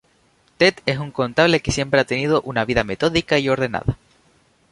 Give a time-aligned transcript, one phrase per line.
[0.57, 3.99] Ted es un contable que siempre ha tenido una vida metódica y ordenada.